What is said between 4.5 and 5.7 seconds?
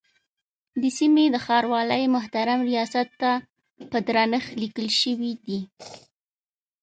لیکل شوی دی.